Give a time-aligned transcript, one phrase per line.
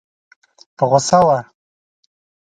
[0.77, 1.37] په غوسه وه.